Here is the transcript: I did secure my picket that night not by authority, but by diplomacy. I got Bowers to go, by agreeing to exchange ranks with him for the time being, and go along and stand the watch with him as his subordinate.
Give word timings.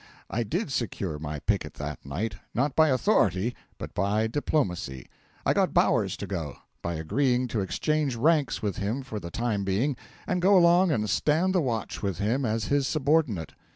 I 0.31 0.41
did 0.41 0.71
secure 0.71 1.19
my 1.19 1.37
picket 1.41 1.75
that 1.75 2.03
night 2.03 2.37
not 2.55 2.75
by 2.75 2.87
authority, 2.89 3.55
but 3.77 3.93
by 3.93 4.25
diplomacy. 4.25 5.05
I 5.45 5.53
got 5.53 5.75
Bowers 5.75 6.17
to 6.17 6.25
go, 6.25 6.55
by 6.81 6.95
agreeing 6.95 7.47
to 7.49 7.61
exchange 7.61 8.15
ranks 8.15 8.63
with 8.63 8.77
him 8.77 9.03
for 9.03 9.19
the 9.19 9.29
time 9.29 9.63
being, 9.63 9.95
and 10.25 10.41
go 10.41 10.57
along 10.57 10.89
and 10.91 11.07
stand 11.07 11.53
the 11.53 11.61
watch 11.61 12.01
with 12.01 12.17
him 12.17 12.45
as 12.45 12.63
his 12.65 12.87
subordinate. 12.87 13.53